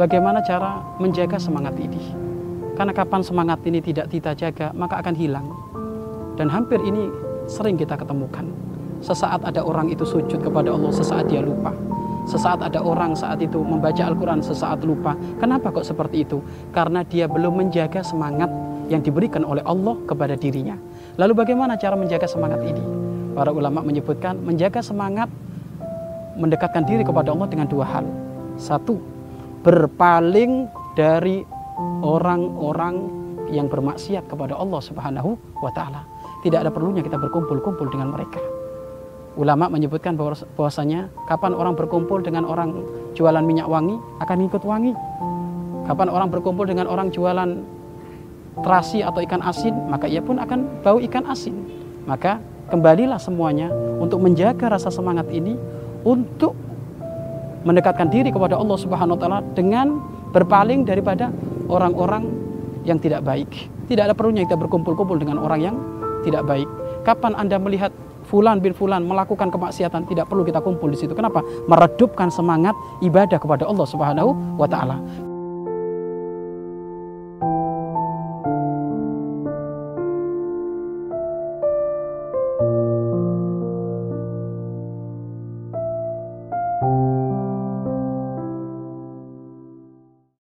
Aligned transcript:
bagaimana 0.00 0.40
cara 0.40 0.80
menjaga 0.96 1.36
semangat 1.36 1.76
ini. 1.76 2.16
Karena 2.72 2.96
kapan 2.96 3.20
semangat 3.20 3.60
ini 3.68 3.84
tidak 3.84 4.08
kita 4.08 4.32
jaga, 4.32 4.72
maka 4.72 5.04
akan 5.04 5.12
hilang. 5.12 5.44
Dan 6.40 6.48
hampir 6.48 6.80
ini 6.80 7.12
sering 7.44 7.76
kita 7.76 8.00
ketemukan. 8.00 8.48
Sesaat 9.04 9.44
ada 9.44 9.60
orang 9.60 9.92
itu 9.92 10.08
sujud 10.08 10.40
kepada 10.40 10.72
Allah, 10.72 10.88
sesaat 10.88 11.28
dia 11.28 11.44
lupa. 11.44 11.76
Sesaat 12.24 12.64
ada 12.64 12.80
orang 12.80 13.12
saat 13.12 13.44
itu 13.44 13.60
membaca 13.60 14.00
Al-Quran, 14.00 14.40
sesaat 14.40 14.80
lupa. 14.88 15.12
Kenapa 15.36 15.68
kok 15.68 15.84
seperti 15.84 16.24
itu? 16.24 16.40
Karena 16.72 17.04
dia 17.04 17.28
belum 17.28 17.60
menjaga 17.60 18.00
semangat 18.00 18.48
yang 18.88 19.04
diberikan 19.04 19.44
oleh 19.44 19.60
Allah 19.68 19.96
kepada 20.08 20.32
dirinya. 20.36 20.76
Lalu 21.20 21.32
bagaimana 21.36 21.76
cara 21.76 21.96
menjaga 22.00 22.24
semangat 22.24 22.64
ini? 22.64 22.80
Para 23.36 23.52
ulama 23.52 23.84
menyebutkan 23.84 24.40
menjaga 24.40 24.80
semangat 24.80 25.28
mendekatkan 26.40 26.88
diri 26.88 27.04
kepada 27.04 27.32
Allah 27.36 27.48
dengan 27.48 27.68
dua 27.68 27.84
hal. 27.84 28.04
Satu, 28.56 29.00
berpaling 29.60 30.68
dari 30.96 31.44
orang-orang 32.00 33.20
yang 33.50 33.66
bermaksiat 33.66 34.30
kepada 34.30 34.56
Allah 34.56 34.80
Subhanahu 34.80 35.36
wa 35.60 35.70
taala. 35.74 36.06
Tidak 36.40 36.56
ada 36.56 36.72
perlunya 36.72 37.04
kita 37.04 37.20
berkumpul-kumpul 37.20 37.90
dengan 37.92 38.14
mereka. 38.14 38.40
Ulama 39.38 39.70
menyebutkan 39.70 40.18
bahwasanya 40.56 41.12
kapan 41.30 41.54
orang 41.54 41.78
berkumpul 41.78 42.18
dengan 42.24 42.48
orang 42.48 42.82
jualan 43.14 43.44
minyak 43.44 43.68
wangi 43.68 43.96
akan 44.22 44.36
ikut 44.48 44.62
wangi. 44.64 44.92
Kapan 45.86 46.08
orang 46.08 46.28
berkumpul 46.30 46.66
dengan 46.66 46.86
orang 46.86 47.10
jualan 47.10 47.62
terasi 48.62 49.02
atau 49.02 49.22
ikan 49.22 49.42
asin, 49.42 49.74
maka 49.90 50.06
ia 50.10 50.22
pun 50.22 50.38
akan 50.38 50.82
bau 50.82 50.98
ikan 51.02 51.26
asin. 51.30 51.54
Maka 52.06 52.42
kembalilah 52.70 53.18
semuanya 53.18 53.70
untuk 53.98 54.22
menjaga 54.22 54.70
rasa 54.70 54.90
semangat 54.90 55.28
ini 55.30 55.54
untuk 56.06 56.56
mendekatkan 57.64 58.08
diri 58.08 58.32
kepada 58.32 58.56
Allah 58.56 58.78
Subhanahu 58.80 59.16
wa 59.16 59.20
taala 59.20 59.38
dengan 59.52 60.00
berpaling 60.32 60.86
daripada 60.86 61.28
orang-orang 61.68 62.28
yang 62.86 62.96
tidak 62.96 63.22
baik. 63.26 63.48
Tidak 63.90 64.06
ada 64.06 64.14
perlunya 64.14 64.46
kita 64.46 64.56
berkumpul-kumpul 64.56 65.18
dengan 65.18 65.42
orang 65.42 65.60
yang 65.60 65.76
tidak 66.22 66.46
baik. 66.46 66.68
Kapan 67.04 67.34
Anda 67.36 67.56
melihat 67.58 67.92
fulan 68.28 68.62
bin 68.62 68.76
fulan 68.76 69.02
melakukan 69.04 69.50
kemaksiatan 69.50 70.06
tidak 70.06 70.30
perlu 70.30 70.46
kita 70.46 70.62
kumpul 70.62 70.92
di 70.92 70.98
situ. 71.00 71.12
Kenapa? 71.12 71.42
Meredupkan 71.66 72.30
semangat 72.30 72.76
ibadah 73.02 73.36
kepada 73.40 73.66
Allah 73.66 73.86
Subhanahu 73.88 74.30
wa 74.56 74.68
taala. 74.70 75.29